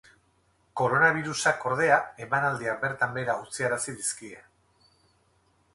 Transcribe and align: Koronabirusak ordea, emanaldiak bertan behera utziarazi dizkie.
Koronabirusak 0.79 1.67
ordea, 1.71 1.99
emanaldiak 2.27 2.81
bertan 2.87 3.15
behera 3.19 3.37
utziarazi 3.45 3.95
dizkie. 4.01 4.43